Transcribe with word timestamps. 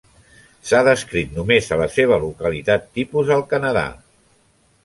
S'ha 0.69 0.79
descrit 0.87 1.35
només 1.35 1.69
a 1.75 1.79
la 1.83 1.87
seva 1.97 2.19
localitat 2.25 2.91
tipus, 2.99 3.33
al 3.37 3.47
Canadà. 3.55 3.89